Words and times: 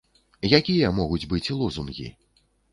Якія 0.59 0.87
могуць 1.01 1.23
быць 1.35 1.53
лозунгі? 1.61 2.11